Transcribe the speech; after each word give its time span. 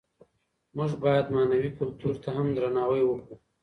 موږ 0.75 0.91
بايد 1.03 1.25
معنوي 1.35 1.69
کلتور 1.79 2.15
ته 2.23 2.29
هم 2.35 2.47
درناوی 2.55 3.01
وکړو. 3.05 3.35